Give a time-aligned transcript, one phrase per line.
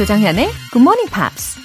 [0.00, 1.60] 조정현의 Good Morning Pops.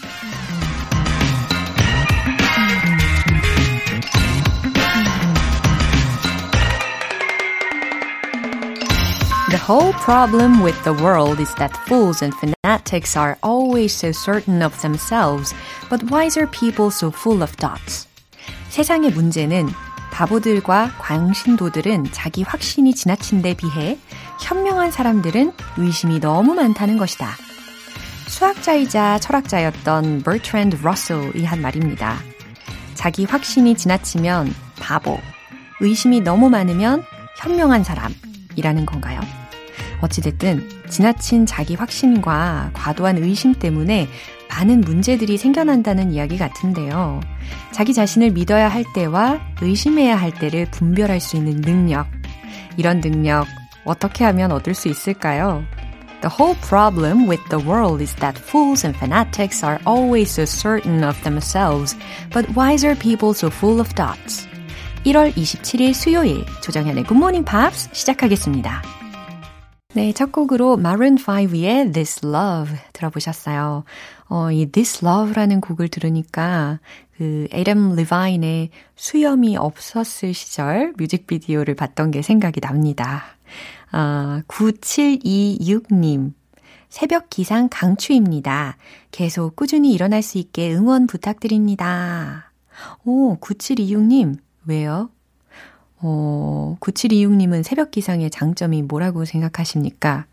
[9.52, 14.62] The whole problem with the world is that fools and fanatics are always so certain
[14.62, 15.56] of themselves,
[15.90, 18.06] but wiser people so full of doubts.
[18.68, 19.70] 세상의 문제는
[20.12, 23.98] 바보들과 광신도들은 자기 확신이 지나친 데 비해
[24.42, 27.45] 현명한 사람들은 의심이 너무 많다는 것이다.
[28.28, 32.18] 수학자이자 철학자였던 버트랜드 러셀이 한 말입니다.
[32.94, 35.20] 자기 확신이 지나치면 바보,
[35.80, 37.04] 의심이 너무 많으면
[37.38, 39.20] 현명한 사람이라는 건가요?
[40.02, 44.08] 어찌됐든 지나친 자기 확신과 과도한 의심 때문에
[44.50, 47.20] 많은 문제들이 생겨난다는 이야기 같은데요.
[47.72, 52.08] 자기 자신을 믿어야 할 때와 의심해야 할 때를 분별할 수 있는 능력.
[52.78, 53.48] 이런 능력
[53.84, 55.64] 어떻게 하면 얻을 수 있을까요?
[56.22, 61.04] The whole problem with the world is that fools and fanatics are always so certain
[61.04, 61.96] of themselves,
[62.34, 64.48] but wiser people so full of doubts.
[65.06, 68.82] 1월 27일 수요일 조정현의 Good Morning Pops 시작하겠습니다.
[69.94, 73.84] 네, 첫 곡으로 Maroon 5의 This Love 들어보셨어요.
[74.28, 76.80] 어, 이 This Love라는 곡을 들으니까
[77.18, 83.24] 그 에덤 리바인의 수염이 없었을 시절 뮤직비디오를 봤던 게 생각이 납니다.
[83.98, 86.34] 아, 9726님.
[86.90, 88.76] 새벽 기상 강추입니다.
[89.12, 92.52] 계속 꾸준히 일어날 수 있게 응원 부탁드립니다.
[93.06, 94.38] 오, 9726님.
[94.66, 95.10] 왜요?
[96.00, 100.26] 어, 9726님은 새벽 기상의 장점이 뭐라고 생각하십니까?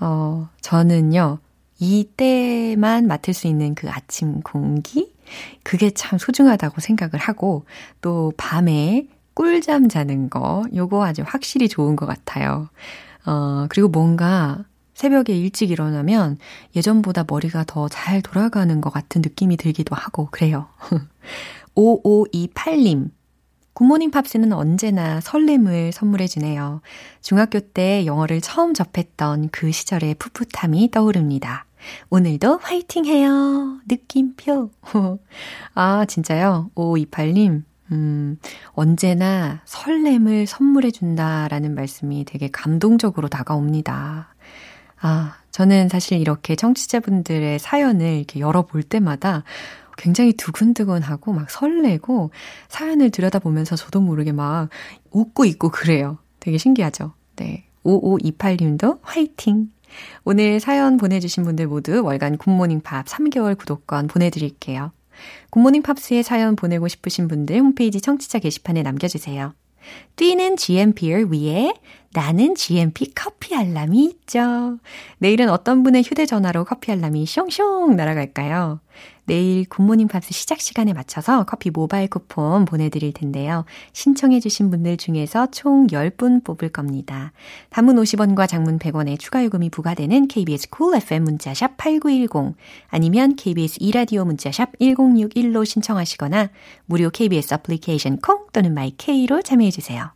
[0.00, 1.38] 어, 저는요,
[1.78, 5.14] 이때만 맡을 수 있는 그 아침 공기?
[5.62, 7.66] 그게 참 소중하다고 생각을 하고,
[8.00, 12.70] 또 밤에 꿀잠 자는 거, 요거 아주 확실히 좋은 것 같아요.
[13.26, 16.38] 어, 그리고 뭔가 새벽에 일찍 일어나면
[16.74, 20.68] 예전보다 머리가 더 잘 돌아가는 것 같은 느낌이 들기도 하고, 그래요.
[21.76, 23.10] 5528님.
[23.74, 26.80] 굿모닝 팝스는 언제나 설렘을 선물해 주네요.
[27.20, 31.66] 중학교 때 영어를 처음 접했던 그 시절의 풋풋함이 떠오릅니다.
[32.08, 33.78] 오늘도 화이팅 해요.
[33.86, 34.70] 느낌표.
[35.74, 36.70] 아, 진짜요?
[36.74, 37.64] 5528님.
[37.92, 38.38] 음,
[38.72, 44.34] 언제나 설렘을 선물해 준다라는 말씀이 되게 감동적으로 다가옵니다.
[45.00, 49.44] 아, 저는 사실 이렇게 청취자분들의 사연을 이렇게 열어볼 때마다
[49.96, 52.30] 굉장히 두근두근하고 막 설레고
[52.68, 54.68] 사연을 들여다보면서 저도 모르게 막
[55.10, 56.18] 웃고 있고 그래요.
[56.40, 57.12] 되게 신기하죠?
[57.36, 57.64] 네.
[57.84, 59.70] 5528님도 화이팅!
[60.24, 64.92] 오늘 사연 보내주신 분들 모두 월간 굿모닝 팝 3개월 구독권 보내드릴게요.
[65.50, 69.54] 굿모닝 팝스에 사연 보내고 싶으신 분들 홈페이지 청취자 게시판에 남겨주세요.
[70.16, 71.72] 뛰는 GMP 위에
[72.16, 74.78] 나는 GMP 커피 알람이 있죠.
[75.18, 78.80] 내일은 어떤 분의 휴대전화로 커피 알람이 숑숑 날아갈까요?
[79.26, 83.66] 내일 굿모닝 팝스 시작 시간에 맞춰서 커피 모바일 쿠폰 보내드릴 텐데요.
[83.92, 87.32] 신청해주신 분들 중에서 총 10분 뽑을 겁니다.
[87.68, 92.56] 단문 50원과 장문 100원의 추가 요금이 부과되는 KBS cool FM 문자 샵 8910
[92.88, 96.48] 아니면 KBS 이라디오 문자샵 1061로 신청하시거나
[96.86, 100.15] 무료 KBS 애플리케이션 콩 또는 마이케이로 참여해주세요.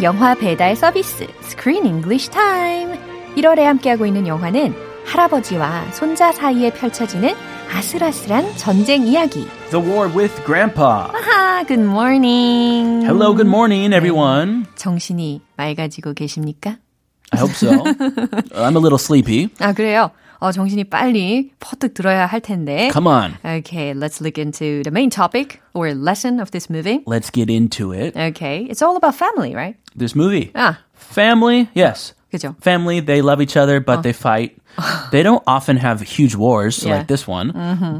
[0.00, 2.98] 깨우는 영화 배달 서비스 Screen English Time.
[3.36, 4.74] 1월에 함께하고 있는 영화는
[5.04, 7.34] 할아버지와 손자 사이에 펼쳐지는
[7.72, 9.46] 아슬아슬한 전쟁 이야기.
[9.70, 11.10] The War with Grandpa.
[11.12, 13.04] 아하, good morning.
[13.04, 14.64] Hello, good morning, everyone.
[14.74, 16.78] 정신이 맑아지고 계십니까?
[17.32, 17.70] I hope so.
[18.54, 19.48] I'm a little sleepy.
[19.60, 20.10] 아, 그래요?
[20.39, 22.89] 어, 정신이 빨리 퍼뜩 들어야 할 텐데.
[22.91, 23.37] Come on.
[23.43, 27.03] Okay, let's look into the main topic or lesson of this movie.
[27.05, 28.15] Let's get into it.
[28.15, 29.75] Okay, it's all about family, right?
[29.95, 30.51] This movie.
[30.55, 30.79] Ah.
[30.93, 32.13] Family, yes.
[32.30, 32.54] 그죠?
[32.62, 34.56] family, they love each other, but they fight.
[35.10, 36.94] they don't often have huge wars Yeah.
[37.02, 37.50] like this one,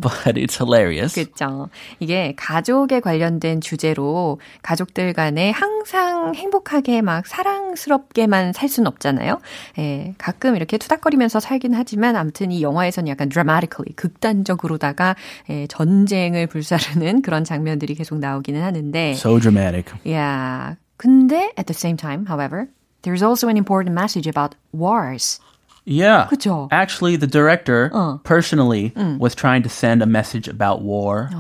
[0.01, 1.15] but it's hilarious.
[1.15, 1.69] 그렇죠.
[1.99, 9.41] 이게 가족에 관련된 주제로 가족들 간에 항상 행복하게 막 사랑스럽게만 살 수는 없잖아요.
[9.79, 15.17] 예, 가끔 이렇게 투닥거리면서 살긴 하지만 아무튼 이 영화에서는 약간 dramatically 극단적으로다가
[15.51, 19.93] 예, 전쟁을 불사르는 그런 장면들이 계속 나오기는 하는데 So dramatic.
[20.05, 20.77] Yeah.
[20.97, 22.69] 근데 at the same time, however,
[23.03, 25.41] There's also an important message about wars.
[25.87, 26.29] Yeah.
[26.31, 26.69] 그쵸?
[26.71, 27.91] Actually, the director
[28.23, 31.31] personally was trying to send a message about war,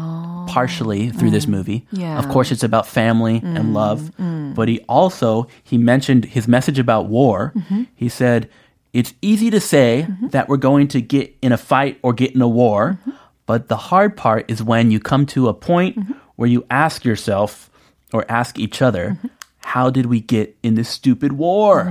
[0.49, 1.87] partially through this movie.
[1.93, 2.19] Yeah.
[2.19, 4.11] Of course, it's about family and love,
[4.55, 7.53] but he also he mentioned his message about war.
[7.55, 7.85] Mm-hmm.
[7.95, 8.49] He said,
[8.93, 10.29] "It's easy to say mm-hmm.
[10.29, 13.11] that we're going to get in a fight or get in a war, mm-hmm.
[13.47, 16.15] but the hard part is when you come to a point mm-hmm.
[16.37, 17.71] where you ask yourself
[18.13, 19.29] or ask each other." Mm-hmm.
[19.70, 21.87] How did we get in this stupid war?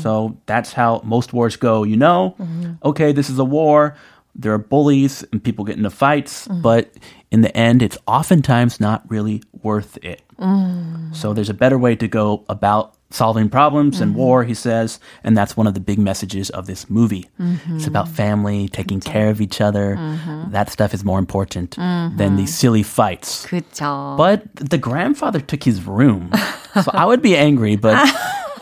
[0.00, 1.84] So that's how most wars go.
[1.84, 2.80] You know, mm-hmm.
[2.88, 3.94] okay, this is a war.
[4.34, 6.62] There are bullies and people get into fights, mm.
[6.62, 6.92] but
[7.30, 10.22] in the end, it's oftentimes not really worth it.
[10.38, 11.14] Mm.
[11.14, 14.20] So there's a better way to go about solving problems and mm-hmm.
[14.20, 17.28] war, he says, and that's one of the big messages of this movie.
[17.38, 17.88] It's mm-hmm.
[17.88, 19.96] about family, taking care of each other.
[20.50, 23.46] That stuff is more important than these silly fights.
[23.46, 24.16] 그쵸.
[24.16, 26.30] But the grandfather took his room.
[26.82, 27.94] So I would be angry, but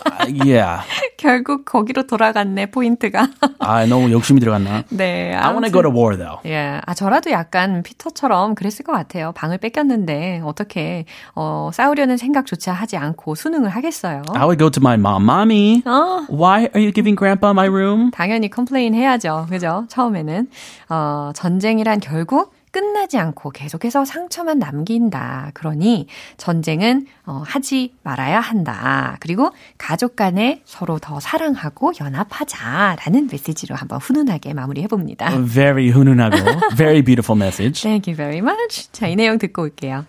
[0.07, 0.83] uh, yeah.
[1.17, 3.29] 결국 거기로 돌아갔네, 포인트가.
[3.59, 4.85] 아, 너무 욕심이 들어갔나?
[4.91, 5.33] 네.
[5.35, 6.39] I want to go to war though.
[6.45, 9.33] 예, 아, 저라도 약간 피터처럼 그랬을 것 같아요.
[9.33, 14.23] 방을 뺏겼는데, 어떻게, 어, 싸우려는 생각조차 하지 않고 수능을 하겠어요.
[14.35, 15.25] I would go to my mom.
[15.25, 18.11] Mommy, uh, why are you giving grandpa my room?
[18.11, 19.47] 당연히 complain 해야죠.
[19.49, 19.87] 그죠?
[19.89, 20.49] 처음에는.
[20.91, 25.53] 어, 전쟁이란 결국 끝나지 않고 계속해서 상처만 남긴다.
[25.55, 29.17] 그러니 전쟁은 어, 하지 말아야 한다.
[29.21, 35.31] 그리고 가족 간에 서로 더 사랑하고 연합하자라는 메시지로 한번 훈훈하게 마무리해 봅니다.
[35.47, 36.37] Very 훈훈하고,
[36.77, 37.81] very beautiful message.
[37.83, 38.91] Thank you very much.
[38.91, 40.07] 자, 이 내용 듣고 올게요.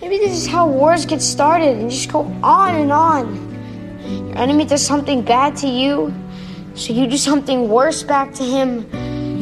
[0.00, 3.38] Maybe this is how wars get started and just go on and on.
[4.02, 6.12] Your enemy does something bad to you,
[6.74, 8.84] so you do something worse back to him.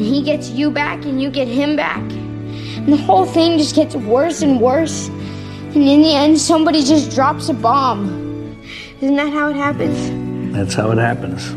[0.00, 2.02] he gets you back and you get him back.
[2.76, 5.08] And the whole thing just gets worse and worse.
[5.74, 8.08] And in the end, somebody just drops a bomb.
[9.00, 9.96] Isn't that how it happens?
[10.54, 11.54] That's how it happens.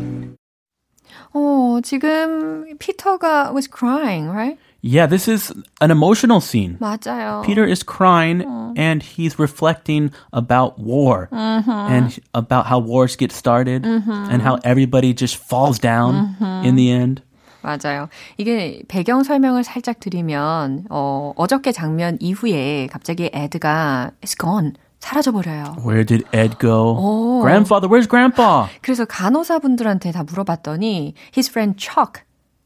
[1.32, 4.58] 어, 지금 피터가 was crying, right?
[4.82, 6.76] Yeah, this is an emotional scene.
[6.80, 7.44] 맞아요.
[7.44, 8.42] Peter is crying
[8.76, 15.36] and he's reflecting about war and about how wars get started and how everybody just
[15.36, 16.34] falls down
[16.64, 17.22] in the end.
[17.65, 18.07] 맞아요.
[18.37, 25.75] 이게 배경 설명을 살짝 드리면 어, 어저께 장면 이후에 갑자기 에드가 is gone 사라져 버려요.
[25.85, 26.95] Where did Ed go?
[26.97, 27.41] Oh.
[27.41, 28.67] Grandfather, where's grandpa?
[28.81, 32.21] 그래서 간호사분들한테 다 물어봤더니 his friend Chuck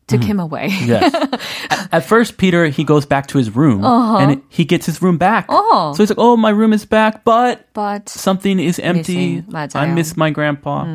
[0.07, 0.69] took him away.
[0.87, 1.11] Yes.
[1.91, 5.17] at, first, Peter, he goes back to his room and it- he gets his room
[5.17, 5.45] back.
[5.49, 5.93] Uh-huh.
[5.93, 9.43] So he's like, oh, my room is back, but But something is empty.
[9.43, 9.53] Missing.
[9.53, 9.75] 맞아요.
[9.75, 10.85] I miss my grandpa.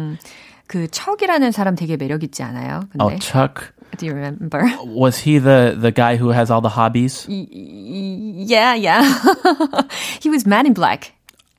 [0.66, 2.80] 그 척이라는 사람 되게 매력 있지 않아요?
[2.90, 3.73] 근데 Oh, Chuck.
[3.94, 4.60] Do you remember?
[4.60, 7.26] Uh, was he the, the guy who has all the hobbies?
[7.28, 9.82] yeah, yeah.
[10.20, 11.12] he was man in black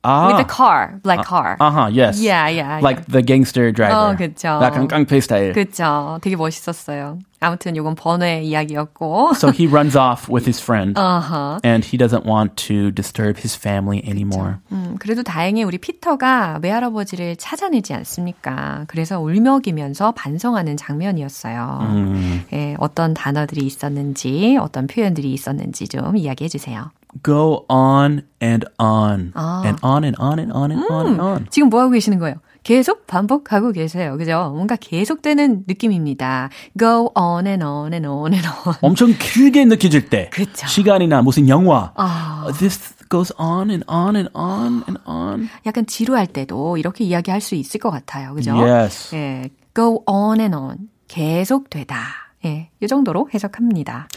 [0.06, 0.28] Ah.
[0.28, 1.58] with a car, black car.
[1.60, 2.22] Uh-huh, yes.
[2.22, 4.14] Yeah, yeah, Like the gangster driver.
[4.14, 4.60] 어, 그쵸.
[4.62, 5.54] 약간 깡패 스타일.
[5.54, 6.20] 그쵸.
[6.22, 7.18] 되게 멋있었어요.
[7.40, 9.34] 아무튼 요건 번외 이야기였고.
[9.36, 10.98] So he runs off with his friend.
[10.98, 11.60] Uh-huh.
[11.64, 14.56] And he doesn't want to disturb his family anymore.
[14.72, 18.86] 음, 그래도 다행히 우리 피터가 외할아버지를 찾아내지 않습니까?
[18.88, 22.46] 그래서 울먹이면서 반성하는 장면이었어요.
[22.54, 26.92] 예, 어떤 단어들이 있었는지, 어떤 표현들이 있었는지 좀 이야기해 주세요.
[27.24, 29.32] Go on and on.
[29.36, 29.64] 아.
[29.66, 31.48] And on and on and on and on and on.
[31.50, 32.36] 지금 뭐 하고 계시는 거예요?
[32.64, 34.18] 계속 반복하고 계세요.
[34.18, 34.52] 그죠?
[34.54, 36.50] 뭔가 계속되는 느낌입니다.
[36.78, 38.76] Go on and on and on and on.
[38.82, 40.30] 엄청 길게 느껴질 때.
[40.32, 40.68] 그쵸.
[40.68, 41.92] 시간이나 무슨 영화.
[41.96, 42.48] 아.
[42.58, 45.48] This goes on and on and on and on.
[45.66, 48.34] 약간 지루할 때도 이렇게 이야기할 수 있을 것 같아요.
[48.34, 48.56] 그죠?
[48.56, 49.16] Yes.
[49.16, 50.90] 예, go on and on.
[51.08, 51.96] 계속되다.
[52.46, 54.08] 예, 이 정도로 해석합니다.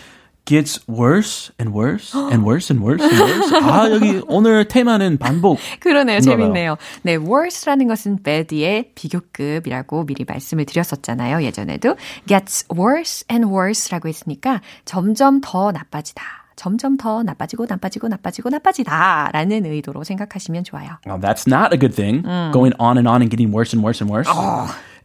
[0.48, 3.52] Gets worse and worse and worse and worse and worse.
[3.60, 5.58] 아, 여기 오늘 테마는 반복.
[5.78, 6.20] 그러네요.
[6.20, 6.78] 재밌네요.
[7.02, 11.42] 네, worse라는 것은 bad의 비교급이라고 미리 말씀을 드렸었잖아요.
[11.44, 11.96] 예전에도.
[12.26, 16.22] gets worse and worse라고 했으니까 점점 더 나빠지다.
[16.56, 20.96] 점점 더 나빠지고 나빠지고 나빠지고 나빠지다 라는 의도로 생각하시면 좋아요.
[21.06, 22.22] Well, that's not a good thing.
[22.52, 24.26] Going on and on and getting worse and worse and worse.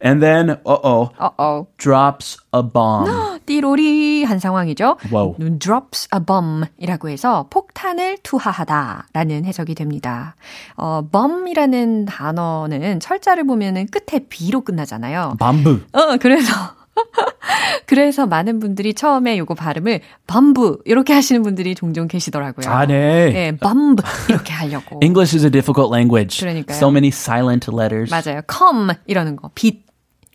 [0.04, 1.66] And then, uh-oh, Uh-oh.
[1.78, 3.08] drops a bomb.
[3.46, 4.98] 띠로리 한 상황이죠.
[5.10, 5.34] Wow.
[5.58, 10.36] drops a bomb이라고 해서 폭탄을 투하하다라는 해석이 됩니다.
[10.76, 15.36] 어, bomb이라는 단어는 철자를 보면은 끝에 b로 끝나잖아요.
[15.38, 15.80] Bamboo.
[15.92, 16.52] 어, 그래서
[17.86, 22.70] 그래서 많은 분들이 처음에 요거 발음을 bomb 이렇게 하시는 분들이 종종 계시더라고요.
[22.70, 23.30] 아, 네.
[23.32, 23.96] 네, bomb
[24.28, 25.00] 이렇게 하려고.
[25.02, 26.40] English is a difficult language.
[26.40, 26.76] 그러니까요.
[26.76, 28.10] So many silent letters.
[28.10, 28.42] 맞아요.
[28.50, 29.50] come 이러는 거.
[29.54, 29.83] 빛.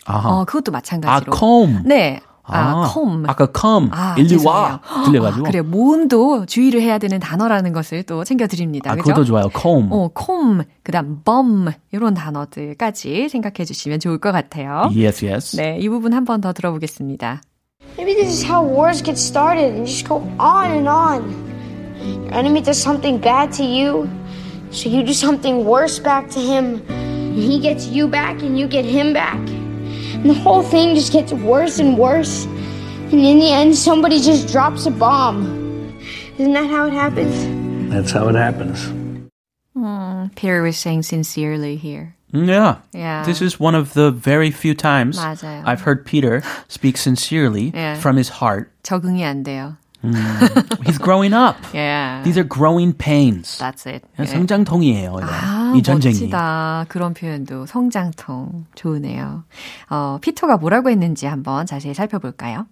[0.10, 0.30] 아하.
[0.30, 1.32] 어, 그것도 아, 마찬가지로.
[1.38, 1.82] comb.
[1.88, 2.20] 네.
[2.51, 3.30] 아, comb.
[3.30, 3.89] 아까 come.
[3.92, 4.44] 아, 일리.
[4.44, 4.82] 와.
[5.06, 5.46] 들려가지고.
[5.46, 5.63] 아, 그래요.
[5.63, 8.92] 모음도 주의를 해야 되는 단어라는 것을 또 챙겨드립니다.
[8.92, 9.04] 아, 그죠?
[9.04, 9.50] 그것도 좋아요.
[9.56, 9.89] comb.
[9.92, 14.89] 어, comb, 그 다음 bomb, 이런 단어들까지 생각해 주시면 좋을 것 같아요.
[14.96, 15.58] Yes, yes.
[15.58, 17.42] 네, 이 부분 한 번 더 들어보겠습니다.
[17.98, 21.22] Maybe this is how wars get started and just go on and on.
[22.01, 24.08] Your enemy does something bad to you,
[24.72, 26.82] so you do something worse back to him.
[26.89, 29.38] And he gets you back and you get him back.
[30.19, 32.47] And the whole thing just gets worse and worse.
[33.12, 35.45] And in the end, somebody just drops a bomb.
[36.38, 37.35] Isn't that how it happens?
[37.93, 38.91] That's how it happens.
[40.37, 42.17] Peter was saying sincerely here.
[42.33, 42.79] Yeah.
[42.93, 43.23] Yeah.
[43.25, 45.62] This is one of the very few times 맞아요.
[45.64, 47.95] I've heard Peter speak sincerely Yeah.
[48.00, 48.73] from his heart.
[48.83, 49.76] 적응이 안 돼요.
[50.85, 51.57] He's growing up.
[51.73, 52.23] Yeah.
[52.25, 53.57] These are growing pains.
[53.59, 54.03] That's it.
[54.19, 54.33] 그냥 네.
[54.33, 55.21] 성장통이에요.
[55.23, 55.26] 이거.
[55.74, 56.14] 아, 이 전쟁이.
[56.14, 56.86] 멋지다.
[56.90, 59.44] 그런 표현도 성장통 좋으네요.
[59.90, 62.68] 어, 피터가 뭐라고 했는지 한번 자세히 살펴볼까요?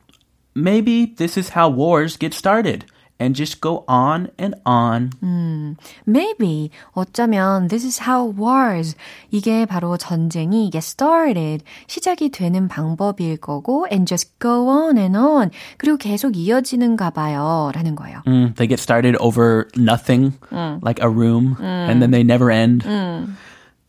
[0.56, 2.86] Maybe this is how wars get started
[3.21, 5.13] and just go on and on.
[6.05, 8.97] Maybe 어쩌면 this is how wars
[9.31, 15.51] 이게 바로 전쟁이 get started 시작이 되는 방법일 거고 and just go on and on
[15.77, 18.23] 그리고 계속 이어지는가 봐요라는 거예요.
[18.27, 20.33] Mm, they get started over nothing,
[20.83, 22.85] like a room, and then they never end.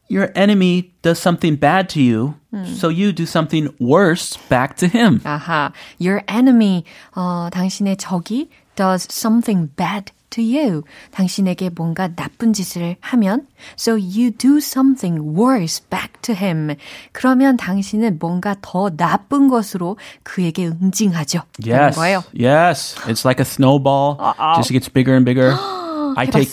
[0.09, 2.35] Your enemy does something bad to you,
[2.77, 5.21] so you do something worse back to him.
[5.23, 6.83] 아하, your enemy
[7.15, 10.84] 어, 당신의 적이 does something bad to you.
[11.10, 16.76] 당신에게 뭔가 나쁜 짓을 하면 so you do something worse back to him.
[17.12, 21.42] 그러면 당신은 뭔가 더 나쁜 것으로 그에게 응징하죠.
[21.66, 22.22] Yes, 거예요.
[22.32, 22.94] yes.
[23.08, 24.16] It's like a snowball.
[24.56, 25.56] Just gets bigger and bigger.
[26.16, 26.52] I take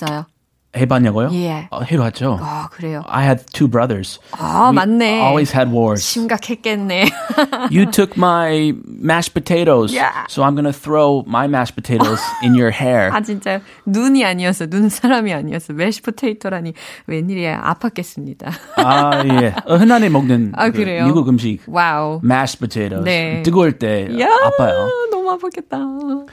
[0.74, 0.74] 해봤어요.
[0.76, 1.30] 해봤냐고요?
[1.32, 1.66] 예.
[1.72, 2.38] 어, 해봤죠.
[2.40, 3.02] 아, 그래요.
[3.08, 4.20] I had two brothers.
[4.38, 5.20] 아, We 맞네.
[5.20, 6.00] Always had wars.
[6.00, 7.06] 심각했겠네.
[7.72, 10.26] You took my mashed potatoes, Yeah.
[10.28, 13.10] so I'm gonna throw my mashed potatoes in your hair.
[13.10, 14.66] 아, 진짜 눈이 아니었어.
[14.66, 15.72] 눈 사람이 아니었어.
[15.72, 16.74] 메시 포테이토라니
[17.08, 17.62] 웬일이야.
[17.64, 18.52] 아팠겠습니다.
[18.76, 19.52] 아 예.
[19.66, 21.04] 어, 흔한히 먹는 아, 그 그래요?
[21.06, 22.20] 미국 음식 와우.
[22.22, 23.04] mashed potatoes.
[23.04, 23.42] 네.
[23.42, 24.88] 뜨거울 때 야, 아파요.
[25.10, 26.28] 너무 아팠겠다.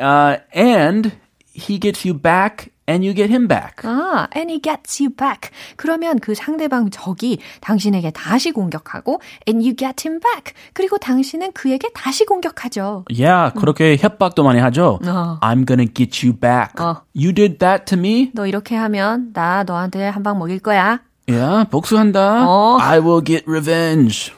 [0.00, 1.12] Uh, and
[1.52, 3.76] he gets you back, and you get him back.
[3.84, 5.50] 아, and he gets you back.
[5.76, 10.52] 그러면 그 상대방 적이 당신에게 다시 공격하고, and you get him back.
[10.72, 13.04] 그리고 당신은 그에게 다시 공격하죠.
[13.10, 14.98] Yeah, 그렇게 협박도 많이 하죠.
[15.06, 15.38] 어.
[15.40, 16.74] I'm gonna get you back.
[16.84, 17.02] 어.
[17.14, 18.30] You did that to me.
[18.34, 21.00] 너 이렇게 하면 나 너한테 한 방 먹일 거야.
[21.28, 22.46] Yeah, 복수한다.
[22.46, 22.78] 어.
[22.80, 24.32] I will get revenge.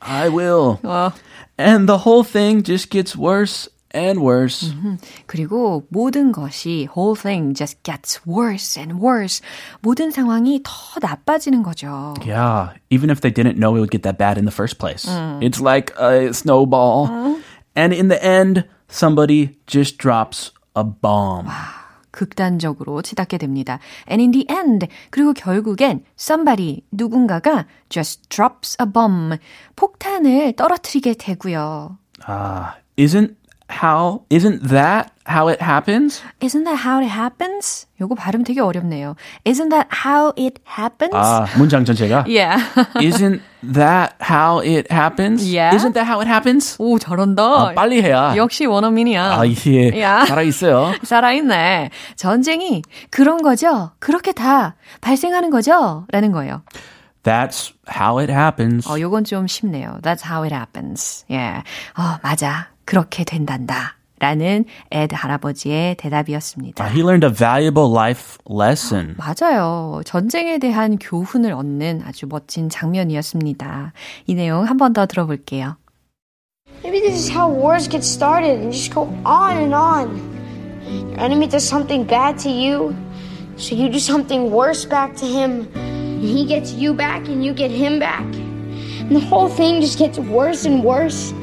[0.00, 0.78] I will.
[0.82, 1.12] 어.
[1.58, 4.74] And the whole thing just gets worse and worse.
[5.26, 9.40] 그리고 모든 것이 whole thing just gets worse and worse.
[9.80, 12.14] 모든 상황이 더 나빠지는 거죠.
[12.24, 15.06] Yeah, even if they didn't know it would get that bad in the first place.
[15.40, 17.40] It's like a snowball.
[17.74, 21.48] And in the end, somebody just drops a bomb.
[22.10, 23.78] 극단적으로 치닫게 됩니다.
[24.10, 29.36] And in the end, 그리고 결국엔 somebody, 누군가가 just drops a bomb,
[29.76, 31.98] 폭탄을 떨어뜨리게 되고요.
[32.26, 33.36] Ah, isn't
[33.71, 36.21] how isn't that how it happens?
[36.41, 37.87] Isn't that how it happens?
[38.01, 39.15] 요거 발음 되게 어렵네요.
[39.45, 41.15] Isn't that how it happens?
[41.15, 42.59] 아, 문장 전체가 Yeah.
[42.95, 43.41] Isn't
[43.73, 45.45] that how it happens?
[45.47, 45.73] Yeah.
[45.75, 46.75] Isn't that how it happens?
[46.79, 47.43] 오, 잘한다.
[47.43, 48.35] 아, 빨리 해야.
[48.35, 49.39] 역시 원어민이야.
[49.39, 50.01] 아, 예.
[50.01, 50.25] 야.
[50.25, 50.91] 살아 있어요.
[51.03, 51.91] 살아있네.
[52.15, 53.91] 전쟁이 그런 거죠?
[53.99, 56.05] 그렇게 다 발생하는 거죠?
[56.11, 56.63] 라는 거예요.
[57.23, 58.89] That's how it happens.
[58.89, 59.99] 어, 요건 좀 쉽네요.
[60.01, 61.23] That's how it happens.
[61.29, 61.61] 예.
[61.95, 62.70] 어, 맞아.
[62.91, 63.95] 그렇게 된단다.
[64.19, 66.83] 라는 에드 할아버지의 대답이었습니다.
[66.83, 69.15] Uh, he learned a valuable life lesson.
[69.17, 70.01] 맞아요.
[70.05, 73.93] 전쟁에 대한 교훈을 얻는 아주 멋진 장면이었습니다.
[74.27, 75.77] 이 내용 한 번 더 들어볼게요.
[76.83, 80.19] Maybe this is how wars get started and just go on and on.
[80.85, 82.93] Your enemy does something bad to you,
[83.55, 85.65] so you do something worse back to him.
[85.73, 88.27] And he gets you back and you get him back.
[88.99, 91.33] And the whole thing just gets worse and worse.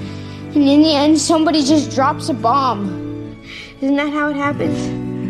[0.58, 2.90] And in the end, somebody just drops a bomb.
[3.80, 4.74] Isn't that how it happens?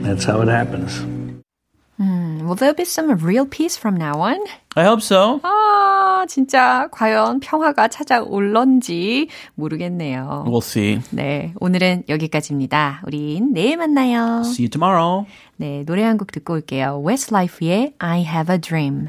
[0.02, 1.04] That's how it happens.
[2.48, 4.38] Will there be some real peace from now on?
[4.74, 5.38] I hope so.
[5.42, 10.44] 아, 아, 진짜 과연 평화가 찾아올런지 모르겠네요.
[10.48, 11.00] We'll see.
[11.10, 13.02] 네, 오늘은 여기까지입니다.
[13.06, 14.40] 우린 내일 만나요.
[14.46, 15.26] See you tomorrow.
[15.58, 17.02] 네, 노래 한 곡 듣고 올게요.
[17.06, 19.08] Westlife의 I Have a Dream.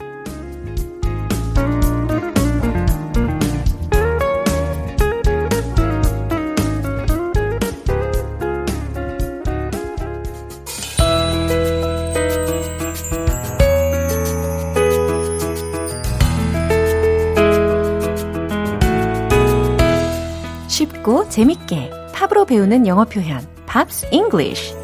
[21.31, 24.75] 재밌게 팝으로 배우는 영어 표현 Pops English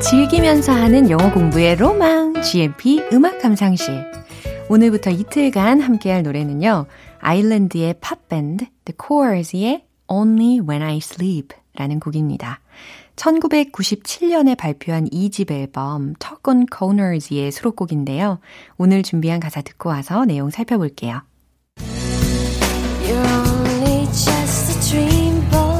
[0.00, 4.10] 즐기면서 하는 영어 공부의 로망 GMP 음악 감상실
[4.70, 6.86] 오늘부터 이틀간 함께할 노래는요
[7.20, 12.60] 아일랜드의 팝밴드 The Corrs의 Only When I Sleep 라는 곡입니다.
[13.18, 18.38] 1997년에 발표한 2집 앨범 Talk on Corners의 수록곡인데요.
[18.78, 21.22] 오늘 준비한 가사 듣고 와서 내용 살펴볼게요.
[23.04, 25.78] You're only just a dreamboat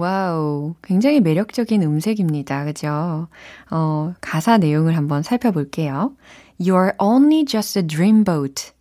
[0.00, 2.64] 와우, 굉장히 매력적인 음색입니다.
[2.64, 3.28] 그죠?
[3.70, 6.12] 어, 가사 내용을 한번 살펴볼게요.
[6.58, 8.72] You're only just a dreamboat.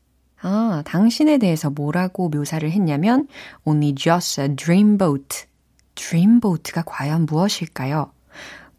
[0.41, 3.27] 아, 당신에 대해서 뭐라고 묘사를 했냐면
[3.65, 5.45] only just a dreamboat.
[5.95, 8.12] dreamboat가 과연 무엇일까요?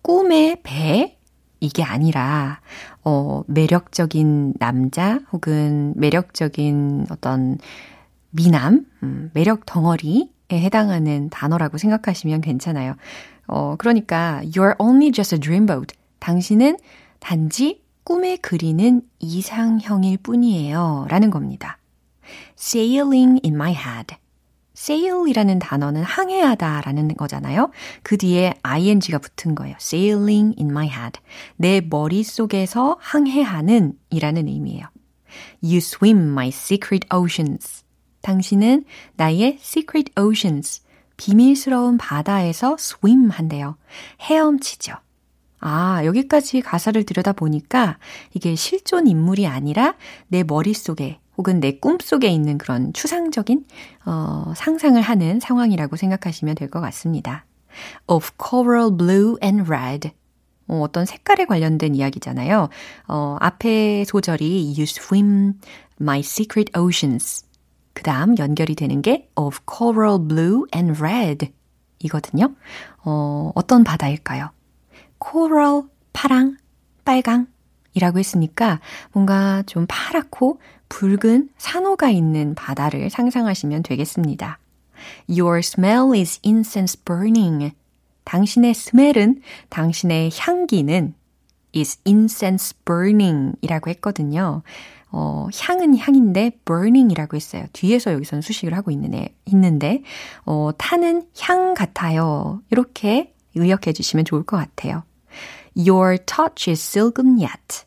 [0.00, 1.18] 꿈의 배?
[1.60, 2.60] 이게 아니라,
[3.04, 7.58] 어, 매력적인 남자 혹은 매력적인 어떤
[8.30, 12.96] 미남, 음, 매력 덩어리에 해당하는 단어라고 생각하시면 괜찮아요.
[13.46, 15.94] 어, 그러니까, you're only just a dreamboat.
[16.18, 16.76] 당신은
[17.18, 21.06] 단지 꿈에 그리는 이상형일 뿐이에요.
[21.08, 21.78] 라는 겁니다.
[22.58, 24.16] sailing in my head.
[24.76, 27.70] sail이라는 단어는 항해하다 라는 거잖아요.
[28.02, 29.76] 그 뒤에 ing가 붙은 거예요.
[29.80, 31.20] sailing in my head.
[31.56, 34.86] 내 머릿속에서 항해하는 이라는 의미예요.
[35.62, 37.84] You swim my secret oceans.
[38.22, 38.84] 당신은
[39.16, 40.82] 나의 secret oceans.
[41.16, 43.76] 비밀스러운 바다에서 swim 한대요.
[44.22, 44.94] 헤엄치죠.
[45.60, 47.98] 아, 여기까지 가사를 들여다 보니까
[48.32, 49.94] 이게 실존 인물이 아니라
[50.28, 53.64] 내 머릿속에 혹은 내 꿈속에 있는 그런 추상적인
[54.06, 57.44] 어, 상상을 하는 상황이라고 생각하시면 될 것 같습니다.
[58.06, 60.10] Of coral blue and red.
[60.68, 62.68] 어, 어떤 색깔에 관련된 이야기잖아요.
[63.08, 65.54] 어, 앞에 소절이 You swim
[66.00, 67.44] my secret oceans.
[67.92, 71.52] 그 다음 연결이 되는 게 of coral blue and red
[71.98, 72.54] 이거든요.
[73.04, 74.50] 어, 어떤 바다일까요?
[75.22, 76.56] coral, 파랑,
[77.04, 77.46] 빨강
[77.94, 78.80] 이라고 했으니까
[79.12, 84.58] 뭔가 좀 파랗고 붉은 산호가 있는 바다를 상상하시면 되겠습니다.
[85.28, 87.72] Your smell is incense burning.
[88.24, 91.14] 당신의 스멜은, 당신의 향기는
[91.74, 94.62] is incense burning 이라고 했거든요.
[95.12, 97.64] 어, 향은 향인데 burning이라고 했어요.
[97.72, 100.02] 뒤에서 여기서는 수식을 하고 있는 있는데,
[100.44, 102.62] 어, 타는 향 같아요.
[102.70, 105.02] 이렇게 의역해 주시면 좋을 것 같아요.
[105.76, 107.84] Your touch is silken yet.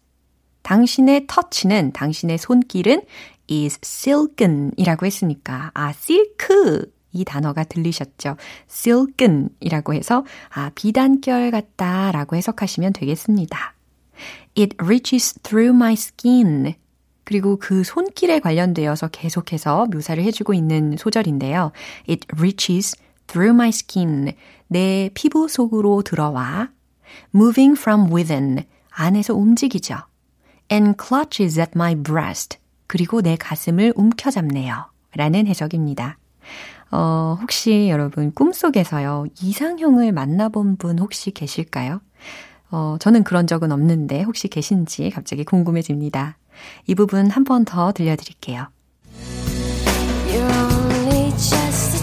[0.64, 3.02] 당신의 터치는, 당신의 손길은
[3.50, 6.92] is silken 이라고 했으니까, 아, silk.
[7.16, 8.38] 이 단어가 들리셨죠?
[8.70, 13.76] silken 이라고 해서, 아, 비단결 같다 라고 해석하시면 되겠습니다.
[14.58, 16.76] It reaches through my skin.
[17.24, 21.72] 그리고 그 손길에 관련되어서 계속해서 묘사를 해주고 있는 소절인데요.
[22.10, 24.34] It reaches through my skin.
[24.68, 26.70] 내 피부 속으로 들어와.
[27.34, 28.66] Moving from within.
[28.90, 29.96] 안에서 움직이죠.
[30.72, 32.58] And clutches at my breast.
[32.88, 34.86] 그리고 내 가슴을 움켜잡네요.
[35.16, 36.18] 라는 해석입니다.
[36.92, 42.02] 어, 혹시 여러분 꿈속에서요, 이상형을 만나본 분 혹시 계실까요?
[42.70, 46.38] 어, 저는 그런 적은 없는데 혹시 계신지 갑자기 궁금해집니다.
[46.88, 48.68] 이 부분 한 번 더 들려드릴게요.
[51.36, 51.94] just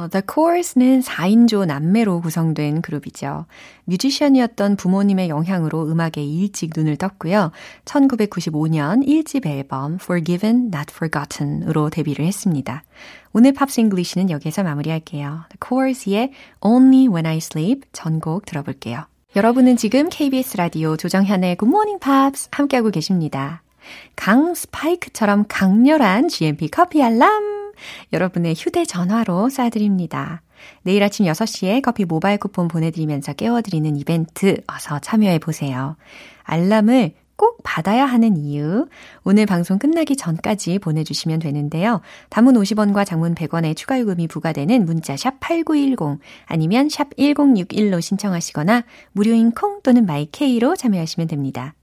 [0.00, 3.44] 어, The Corrs는 4인조 남매로 구성된 그룹이죠.
[3.84, 7.50] 뮤지션이었던 부모님의 영향으로 음악에 일찍 눈을 떴고요.
[7.84, 12.82] 1995년 1집 앨범 Forgiven Not Forgotten으로 데뷔를 했습니다.
[13.32, 15.44] 오늘 Pops English는 여기서 마무리할게요.
[15.50, 19.04] The Corrs의 Only When I Sleep 전곡 들어볼게요.
[19.36, 23.62] 여러분은 지금 KBS 라디오 조정현의 Good Morning Pops 함께하고 계십니다.
[24.16, 27.59] 강 스파이크처럼 강렬한 GMP 커피 알람!
[28.12, 30.40] 여러분의 휴대전화로 쏴드립니다.
[30.82, 35.96] 내일 아침 6시에 커피 모바일 쿠폰 보내드리면서 깨워드리는 이벤트 어서 참여해보세요.
[36.44, 38.86] 알람을 꼭 받아야 하는 이유,
[39.24, 42.02] 오늘 방송 끝나기 전까지 보내주시면 되는데요.
[42.28, 49.52] 단문 50원과 장문 100원의 추가 요금이 부과되는 문자 샵 8910 아니면 샵 1061로 신청하시거나 무료인
[49.52, 51.74] 콩 또는 마이케이로 참여하시면 됩니다.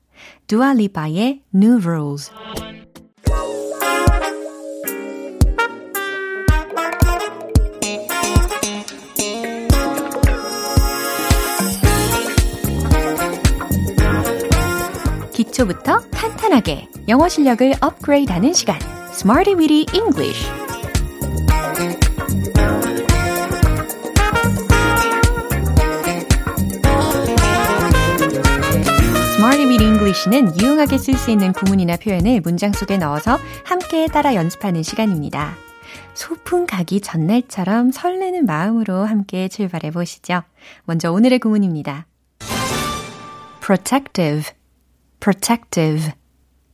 [0.46, 2.32] 두아 리파의 New Rules
[15.58, 18.78] 기초부터 탄탄하게 영어 실력을 업그레이드하는 시간
[19.12, 20.48] Smarty Weedy English
[29.80, 35.56] English는 유용하게 쓸 수 있는 구문이나 표현을 문장 속에 넣어서 함께 따라 연습하는 시간입니다.
[36.14, 40.44] 소풍 가기 전날처럼 설레는 마음으로 함께 출발해 보시죠.
[40.86, 42.08] 먼저 오늘의 구문입니다.
[43.62, 44.44] protective,
[45.20, 46.12] protective.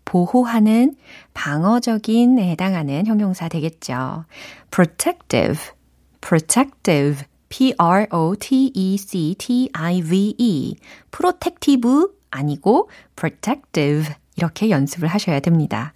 [0.06, 0.96] 보호하는,
[1.34, 4.26] 방어적인에 해당하는 형용사 되겠죠.
[4.72, 5.60] protective,
[6.22, 7.26] protective.
[7.50, 8.36] p-r-o-t-e-c-t-i-v-e.
[11.12, 14.16] protective 아니고 protective.
[14.36, 15.94] 이렇게 연습을 하셔야 됩니다.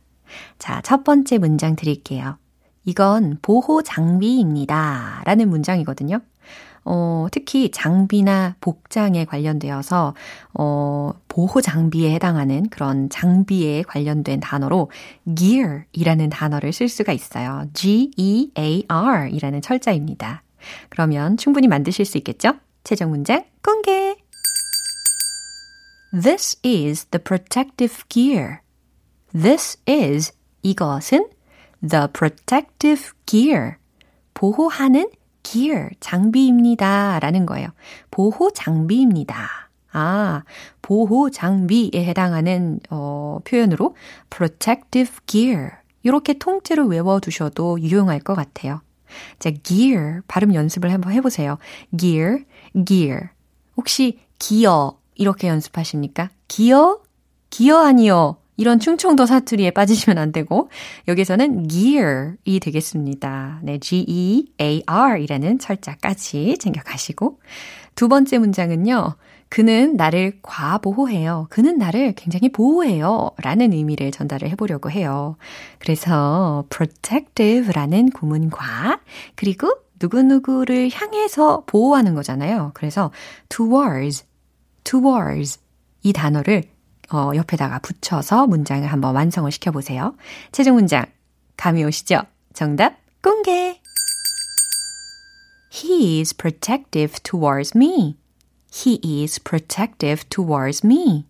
[0.59, 2.37] 자, 첫 번째 문장 드릴게요.
[2.85, 5.23] 이건 보호 장비입니다.
[5.25, 6.19] 라는 문장이거든요.
[6.89, 10.13] 어, 특히 장비나 복장에 관련되어서,
[10.53, 14.89] 어, 보호 장비에 해당하는 그런 장비에 관련된 단어로
[15.35, 17.65] gear 이라는 단어를 쓸 수가 있어요.
[17.73, 20.43] G-E-A-R 이라는 철자입니다.
[20.87, 22.53] 그러면 충분히 만드실 수 있겠죠?
[22.85, 24.15] 최종 문장 공개!
[26.13, 28.59] This is the protective gear.
[29.33, 30.31] This is
[30.63, 31.27] 이것은
[31.81, 33.75] the protective gear.
[34.33, 35.09] 보호하는
[35.47, 37.19] gear, 장비입니다.
[37.19, 37.69] 라는 거예요.
[38.11, 39.69] 보호 장비입니다.
[39.93, 40.43] 아,
[40.81, 43.95] 보호 장비에 해당하는 어, 표현으로
[44.29, 45.69] protective gear.
[46.03, 48.81] 이렇게 통째로 외워두셔도 유용할 것 같아요.
[49.39, 51.57] 자, gear 발음 연습을 한번 해보세요.
[51.97, 52.43] gear,
[52.85, 53.29] gear.
[53.77, 56.29] 혹시 기어 이렇게 연습하십니까?
[56.49, 56.99] 기어?
[57.49, 58.35] 기어 아니요.
[58.57, 60.69] 이런 충청도 사투리에 빠지시면 안 되고
[61.07, 63.61] 여기서는 gear이 되겠습니다.
[63.63, 67.39] 네, G-E-A-R 이라는 철자까지 챙겨 가시고
[67.95, 69.15] 두 번째 문장은요.
[69.49, 71.47] 그는 나를 과보호해요.
[71.49, 73.31] 그는 나를 굉장히 보호해요.
[73.41, 75.37] 라는 의미를 전달을 해보려고 해요.
[75.79, 78.99] 그래서 protective라는 구문과
[79.35, 82.71] 그리고 누구누구를 향해서 보호하는 거잖아요.
[82.73, 83.11] 그래서
[83.49, 84.25] towards,
[84.83, 85.59] towards
[86.03, 86.63] 이 단어를
[87.11, 90.15] 어, 옆에다가 붙여서 문장을 한번 완성을 시켜보세요.
[90.51, 91.05] 최종 문장,
[91.55, 92.21] 감이 오시죠?
[92.53, 93.79] 정답 공개!
[95.71, 98.17] He is protective towards me.
[98.73, 101.25] He is protective towards me.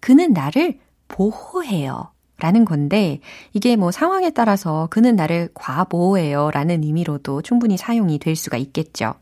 [0.00, 2.10] 그는 나를 보호해요.
[2.38, 3.20] 라는 건데,
[3.52, 6.50] 이게 뭐 상황에 따라서 그는 나를 과보호해요.
[6.50, 9.14] 라는 의미로도 충분히 사용이 될 수가 있겠죠.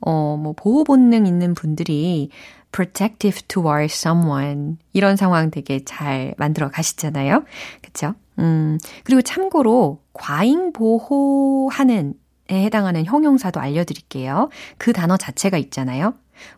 [0.00, 2.30] 어, 뭐, 보호 본능 있는 분들이
[2.72, 4.78] protective towards someone.
[4.92, 7.44] 이런 상황 되게 잘 만들어 가시잖아요.
[7.82, 8.14] 그쵸?
[8.38, 12.14] 음, 그리고 참고로, 과잉 보호하는
[12.48, 14.48] 에 해당하는 형용사도 알려드릴게요.
[14.76, 16.14] 그 단어 자체가 있잖아요.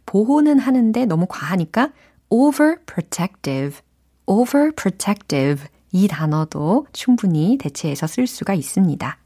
[0.07, 1.91] 보호는 하는데 너무 과하니까
[2.31, 3.81] overprotective,
[4.25, 9.19] overprotective 이 단어도 충분히 대체해서 쓸 수가 있습니다.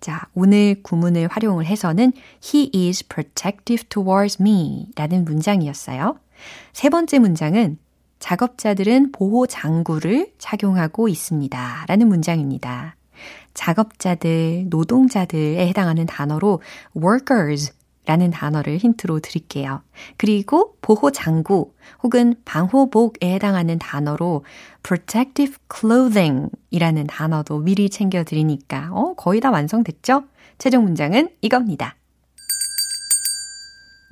[0.00, 2.12] 자, 오늘 구문을 활용을 해서는
[2.44, 6.18] He is protective towards me 라는 문장이었어요.
[6.72, 7.78] 세 번째 문장은
[8.18, 11.84] 작업자들은 보호 장구를 착용하고 있습니다.
[11.88, 12.96] 라는 문장입니다.
[13.54, 16.60] 작업자들, 노동자들에 해당하는 단어로
[16.96, 17.72] workers
[18.06, 19.82] 라는 단어를 힌트로 드릴게요.
[20.16, 21.72] 그리고 보호 장구
[22.02, 24.44] 혹은 방호복에 해당하는 단어로
[24.82, 30.24] protective clothing 이라는 단어도 미리 챙겨 드리니까, 어, 거의 다 완성됐죠?
[30.58, 31.94] 최종 문장은 이겁니다.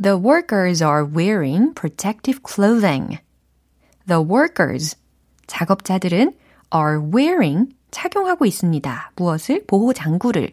[0.01, 3.19] The workers are wearing protective clothing.
[4.07, 4.97] The workers,
[5.49, 6.35] 작업자들은
[6.73, 9.13] are wearing, 착용하고 있습니다.
[9.17, 9.65] 무엇을?
[9.67, 10.53] 보호 장구를.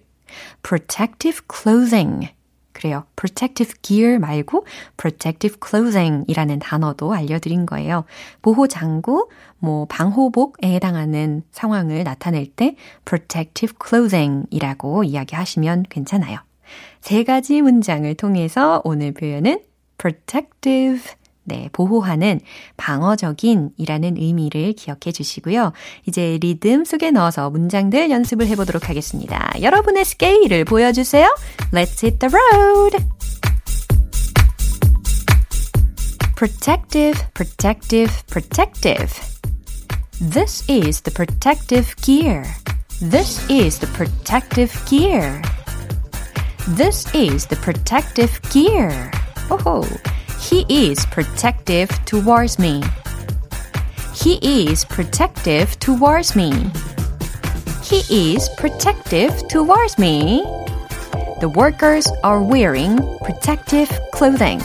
[0.63, 2.29] protective clothing.
[2.73, 3.05] 그래요.
[3.15, 4.65] protective gear 말고
[4.97, 8.05] protective clothing 이라는 단어도 알려드린 거예요.
[8.41, 9.29] 보호 장구,
[9.59, 16.39] 뭐, 방호복에 해당하는 상황을 나타낼 때 protective clothing 이라고 이야기하시면 괜찮아요.
[17.05, 19.59] 세 가지 문장을 통해서 오늘 표현은
[19.99, 21.03] protective
[21.43, 22.39] 네, 보호하는
[22.77, 25.71] 방어적인 이라는 의미를 기억해 주시고요.
[26.07, 29.51] 이제 리듬 속에 넣어서 문장들 연습을 해 보도록 하겠습니다.
[29.61, 31.27] 여러분의 스케일을 보여 주세요.
[31.71, 32.97] Let's hit the road!
[36.35, 39.13] protective, protective, protective.
[40.19, 42.45] This is the protective gear.
[42.99, 45.39] This is the protective gear.
[46.69, 49.11] This is the protective gear.
[49.51, 49.87] Oh,
[50.39, 52.81] he is protective towards me.
[54.15, 56.71] He is protective towards me.
[57.83, 60.41] He is protective towards me.
[61.39, 64.57] The workers are wearing protective clothing.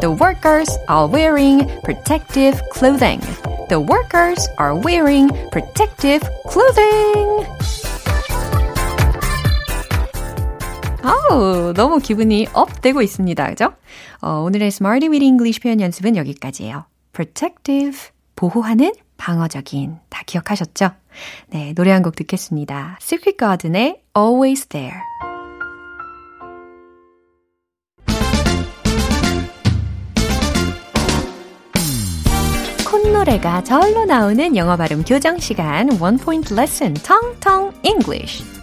[0.00, 3.18] The workers are wearing protective clothing.
[3.68, 7.57] The workers are wearing protective clothing.
[11.02, 13.48] 아우, 너무 기분이 업 되고 있습니다.
[13.50, 13.72] 그죠?
[14.20, 16.84] 어, 오늘의 Smarty with English 표현 연습은 여기까지예요.
[17.12, 17.98] protective,
[18.36, 19.96] 보호하는, 방어적인.
[20.08, 20.90] 다 기억하셨죠?
[21.48, 22.98] 네, 노래 한 곡 듣겠습니다.
[23.02, 24.98] Secret Garden의 Always There.
[32.90, 38.57] 콧노래가 절로 나오는 영어 발음 교정 시간 One Point Lesson Tong Tong English.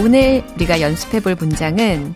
[0.00, 2.14] 오늘 우리가 연습해 볼 문장은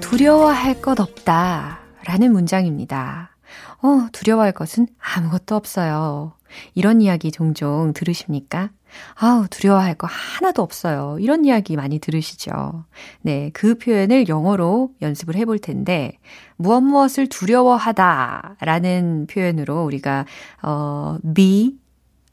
[0.00, 3.34] 두려워할 것 없다 라는 문장입니다.
[3.82, 6.34] 어, 두려워할 것은 아무것도 없어요.
[6.74, 8.70] 이런 이야기 종종 들으십니까?
[9.14, 11.16] 아우, 두려워할 거 하나도 없어요.
[11.18, 12.84] 이런 이야기 많이 들으시죠?
[13.22, 16.18] 네, 그 표현을 영어로 연습을 해볼 텐데,
[16.56, 20.26] 무엇 무엇을 두려워하다 라는 표현으로 우리가,
[20.62, 21.78] 어, be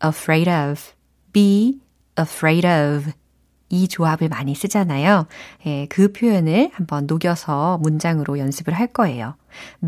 [0.03, 0.81] afraid of,
[1.31, 1.79] be
[2.19, 3.11] afraid of
[3.71, 5.27] 이 조합을 많이 쓰잖아요.
[5.65, 9.35] 예, 그 표현을 한번 녹여서 문장으로 연습을 할 거예요.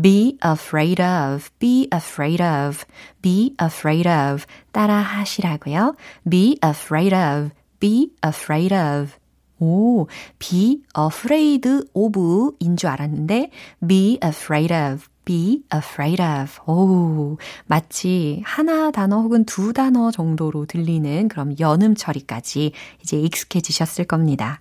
[0.00, 2.84] be afraid of, be afraid of,
[3.22, 5.94] be afraid of 따라 하시라고요.
[6.28, 9.12] be afraid of, be afraid of.
[9.60, 13.50] 오, be afraid of 인 줄 알았는데
[13.86, 16.60] be afraid of, be afraid of.
[16.66, 24.60] 오, 마치 하나 단어 혹은 두 단어 정도로 들리는 그럼 연음 처리까지 이제 익숙해지셨을 겁니다.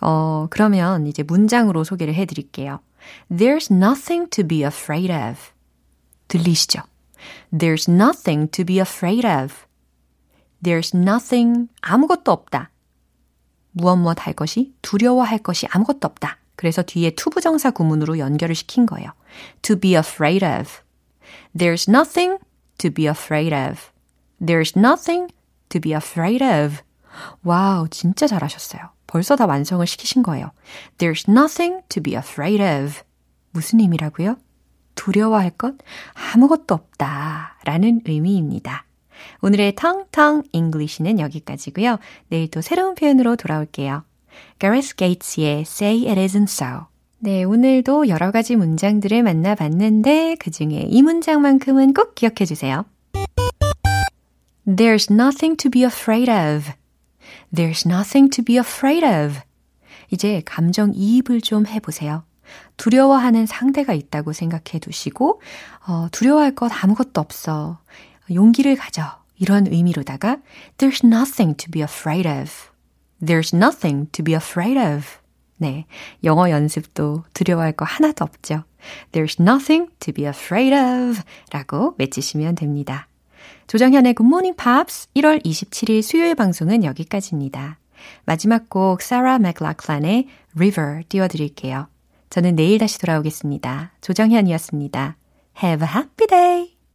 [0.00, 2.80] 어, 그러면 이제 문장으로 소개를 해 드릴게요.
[3.30, 5.52] There's nothing to be afraid of.
[6.28, 6.82] 들리시죠?
[7.52, 9.54] There's nothing to be afraid of.
[10.62, 12.70] There's nothing, 아무것도 없다.
[13.72, 16.38] 무엇 무엇 할 것이, 두려워할 것이 아무것도 없다.
[16.56, 19.12] 그래서 뒤에 투부정사 구문으로 연결을 시킨 거예요.
[19.62, 20.70] To be afraid of.
[21.56, 22.38] There's nothing
[22.78, 23.80] to be afraid of.
[24.44, 25.32] There's nothing
[25.68, 26.82] to be afraid of.
[27.42, 28.82] 와우, 진짜 잘하셨어요.
[29.06, 30.50] 벌써 다 완성을 시키신 거예요.
[30.98, 33.02] There's nothing to be afraid of.
[33.52, 34.36] 무슨 의미라고요?
[34.94, 35.76] 두려워할 것
[36.34, 37.58] 아무것도 없다.
[37.64, 38.84] 라는 의미입니다.
[39.40, 41.98] 오늘의 텅텅 English는 여기까지고요.
[42.28, 44.04] 내일 또 새로운 표현으로 돌아올게요.
[44.58, 46.86] Gareth Gates의 Say It Isn't So.
[47.18, 52.84] 네, 오늘도 여러 가지 문장들을 만나봤는데 그 중에 이 문장만큼은 꼭 기억해 주세요.
[54.66, 56.72] There's nothing to be afraid of.
[57.54, 59.40] There's nothing to be afraid of.
[60.10, 62.24] 이제 감정 이입을 좀 해보세요.
[62.76, 65.40] 두려워하는 상대가 있다고 생각해 두시고,
[65.86, 67.78] 어, 두려워할 것 아무것도 없어.
[68.32, 69.02] 용기를 가져.
[69.38, 70.38] 이런 의미로다가,
[70.78, 72.50] there's nothing to be afraid of.
[73.22, 75.06] There's nothing to be afraid of.
[75.58, 75.86] 네.
[76.22, 78.64] 영어 연습도 두려워할 거 하나도 없죠.
[79.12, 81.22] There's nothing to be afraid of.
[81.50, 83.08] 라고 외치시면 됩니다.
[83.66, 87.78] 조정현의 Good Morning Pops 1월 27일 수요일 방송은 여기까지입니다.
[88.24, 91.88] 마지막 곡 사라 맥락란의 River 띄워드릴게요.
[92.30, 93.92] 저는 내일 다시 돌아오겠습니다.
[94.00, 95.16] 조정현이었습니다.
[95.62, 96.75] Have a happy day!